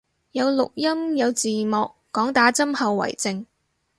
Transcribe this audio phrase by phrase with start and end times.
[0.31, 3.45] 有錄音有字幕，講打針後遺症